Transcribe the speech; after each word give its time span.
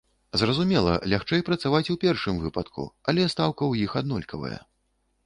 Зразумела, 0.43 0.93
лягчэй 1.11 1.43
працаваць 1.49 1.83
у 1.95 1.97
першым 2.05 2.39
выпадку, 2.45 2.87
але 3.13 3.29
стаўка 3.35 3.57
ў 3.67 3.73
іх 3.89 3.95
аднолькавая. 4.03 4.57